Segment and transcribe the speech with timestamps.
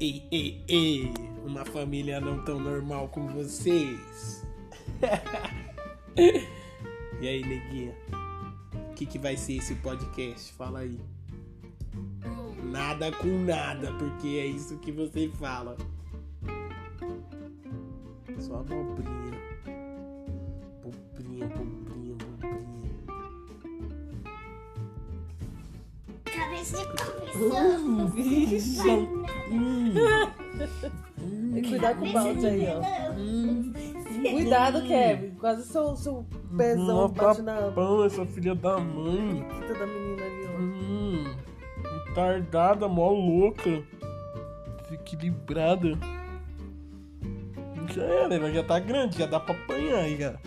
[0.00, 1.12] Ei, ei, ei,
[1.44, 4.42] uma família não tão normal como vocês.
[7.20, 7.94] e aí, neguinha?
[8.90, 10.54] O que, que vai ser esse podcast?
[10.54, 10.98] Fala aí.
[12.64, 15.76] Nada com nada, porque é isso que você fala.
[18.38, 19.38] Só abobrinha.
[20.82, 21.89] Bobrinha, bobrinha,
[26.60, 28.06] Cabeça de confissão.
[28.08, 28.90] Vixe.
[29.50, 29.94] Hum.
[31.54, 34.30] Tem que cuidar com o balde aí, ó.
[34.30, 35.30] Cuidado, Kevin.
[35.36, 39.46] Quase seu, seu pezão bate na papão, essa filha da mãe.
[39.48, 40.60] quita da menina ali, ó.
[40.60, 41.34] Hum,
[42.08, 43.82] retardada, mó louca.
[44.82, 45.98] Desequilibrada.
[47.94, 50.38] Já era, ela já tá grande, já dá pra apanhar aí, cara.